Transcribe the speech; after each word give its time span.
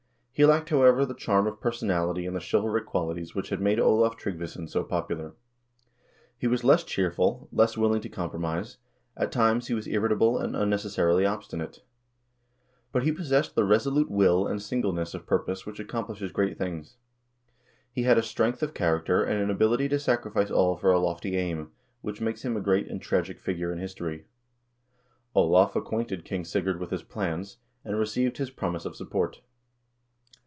He 0.33 0.45
lacked, 0.45 0.69
however, 0.69 1.05
the 1.05 1.13
charm 1.13 1.45
of 1.45 1.61
personality 1.61 2.25
and 2.25 2.35
the 2.35 2.39
chivalric 2.39 2.87
qualities 2.87 3.35
which 3.35 3.49
had 3.49 3.61
made 3.61 3.79
Olav 3.79 4.17
Tryggvason 4.17 4.67
so 4.69 4.83
popular. 4.83 5.35
He 6.35 6.47
was 6.47 6.63
less 6.63 6.83
cheerful, 6.83 7.47
less 7.51 7.77
willing 7.77 8.01
to 8.01 8.09
compromise; 8.09 8.77
at 9.15 9.31
times 9.31 9.67
he 9.67 9.75
was 9.75 9.85
irritable 9.87 10.39
and 10.39 10.55
unnecessarily 10.55 11.27
obstinate; 11.27 11.81
but 12.91 13.03
he 13.03 13.11
possessed 13.11 13.53
the 13.53 13.63
resolute 13.65 14.09
will 14.09 14.47
and 14.47 14.59
singleness 14.59 15.13
of 15.13 15.27
purpose 15.27 15.67
which 15.67 15.79
accomplishes 15.79 16.31
great 16.31 16.57
things. 16.57 16.97
He 17.91 18.01
had 18.01 18.17
a 18.17 18.23
strength 18.23 18.63
of 18.63 18.73
character 18.73 19.23
and 19.23 19.39
an 19.39 19.51
ability 19.51 19.89
to 19.89 19.99
sacrifice 19.99 20.49
all 20.49 20.75
for 20.75 20.91
a 20.91 20.97
lofty 20.99 21.35
aim, 21.37 21.69
which 22.01 22.19
makes 22.21 22.41
him 22.43 22.57
a 22.57 22.61
great 22.61 22.87
and 22.87 22.99
tragic 22.99 23.37
figure 23.39 23.71
in 23.71 23.77
history. 23.77 24.25
Olav 25.35 25.75
acquainted 25.75 26.25
King 26.25 26.45
Sigurd 26.45 26.79
with 26.79 26.89
his 26.89 27.03
plans, 27.03 27.57
and 27.85 27.99
received 27.99 28.37
his 28.37 28.49
promise 28.49 28.85
of 28.85 28.95
support. 28.95 29.41